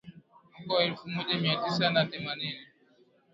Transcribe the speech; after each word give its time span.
Mwaka 0.53 0.73
wa 0.73 0.83
elfu 0.83 1.09
moja 1.09 1.33
mia 1.39 1.55
tisa 1.65 1.89
na 1.89 2.05
themanini 2.05 2.67